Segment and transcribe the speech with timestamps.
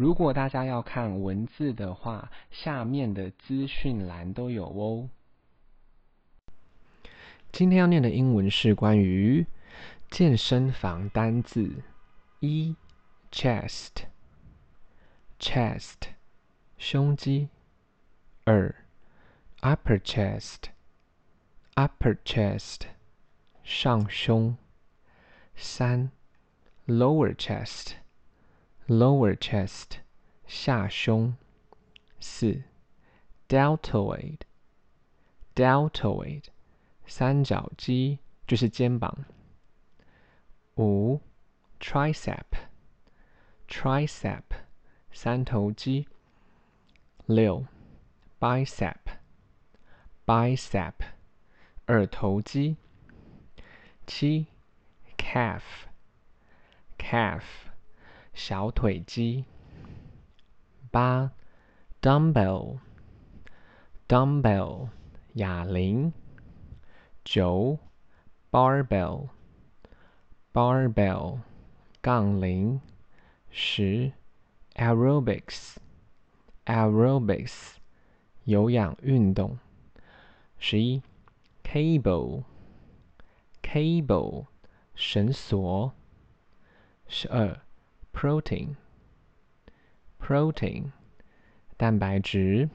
[0.00, 5.10] 如果大家要看文字的话，下面的资讯栏都有哦。
[7.52, 9.46] 今天要念的英文是关于
[10.08, 11.82] 健身房单字：
[12.38, 12.74] 一
[13.30, 14.06] ，chest，chest，
[16.78, 17.48] 胸肌；
[18.44, 18.74] 二
[19.60, 22.84] ，upper chest，upper chest，
[23.62, 24.56] 上胸；
[25.54, 26.10] 三
[26.86, 27.96] ，lower chest
[28.89, 29.97] chest，lower chest，
[30.45, 31.33] 下胸；
[32.19, 32.61] 四，
[33.47, 36.43] deltoid，deltoid。
[37.07, 39.25] 三角肌就是肩膀。
[40.77, 41.21] 五，
[41.79, 44.43] tricep，tricep，
[45.11, 46.07] 三头肌。
[47.27, 47.67] 六，
[48.39, 50.93] bicep，bicep，
[51.85, 52.77] 二头肌。
[54.07, 54.47] 七，
[55.17, 57.43] calf，calf，
[58.32, 59.44] 小腿肌。
[60.90, 61.32] 八
[62.00, 64.88] ，dumbbell，dumbbell，
[65.34, 66.12] 哑铃。
[67.24, 67.78] 九
[68.50, 71.40] ，barbell，barbell，
[72.00, 72.80] 杠铃。
[73.50, 74.12] 十
[74.74, 77.74] ，aerobics，aerobics，
[78.44, 79.58] 有氧运动。
[80.58, 81.02] 十一
[81.62, 84.46] ，cable，cable，
[84.94, 85.92] 绳索。
[87.06, 87.60] 十二
[88.13, 90.91] ，protein，protein，
[91.77, 92.69] 蛋白质。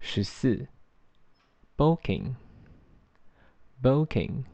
[0.00, 0.68] 十四，
[1.76, 4.44] bulking。bulking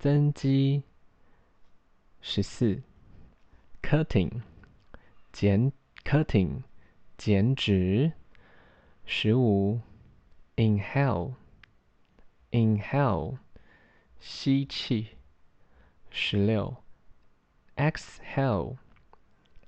[0.00, 0.82] 增肌，
[2.20, 2.82] 十四，
[3.80, 4.42] cutting
[5.30, 5.72] 减
[6.02, 6.64] cutting
[7.16, 8.12] 减脂，
[9.04, 9.80] 十五，
[10.56, 11.34] inhale
[12.50, 13.38] inhale
[14.18, 15.10] 吸气，
[16.10, 16.82] 十六，
[17.76, 18.76] exhale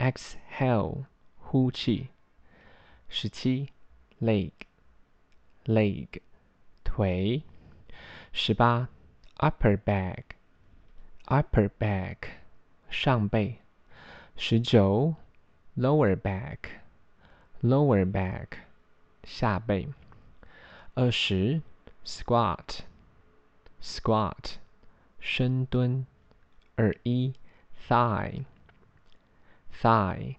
[0.01, 1.05] exhale
[1.39, 2.09] 呼气，
[3.09, 3.69] 十七，
[4.21, 4.53] leg
[5.65, 6.21] leg
[6.84, 7.43] 腿，
[8.33, 8.89] 十八。
[9.39, 10.34] Upper back,
[11.27, 12.17] upper back，
[12.89, 13.59] 上背。
[14.34, 15.15] 十九，
[15.77, 16.81] lower back,
[17.62, 18.61] lower back，
[19.25, 19.91] 下背。
[20.94, 21.61] 二十，
[22.03, 22.78] squat,
[23.83, 24.55] squat，
[25.21, 26.06] 深蹲。
[26.77, 27.34] 二一，
[27.87, 28.47] thigh,
[29.72, 30.36] thigh，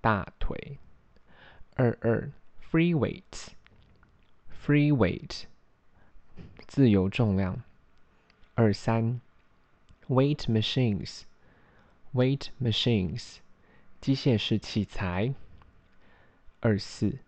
[0.00, 0.78] 大腿。
[1.76, 2.30] 二二
[2.70, 3.48] ，free weight,
[4.64, 5.46] free weight，
[6.66, 7.64] 自由重量。
[8.54, 9.20] 二三
[10.08, 13.38] ，weight machines，weight machines，
[14.00, 15.34] 机械式器材。
[16.60, 17.18] 二四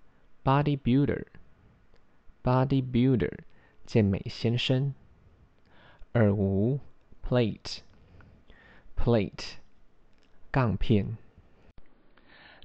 [0.45, 3.39] ，bodybuilder，bodybuilder，
[3.85, 4.95] 健美先生。
[6.13, 6.79] 二五
[7.29, 9.55] ，plate，plate，
[10.53, 11.17] 杠片。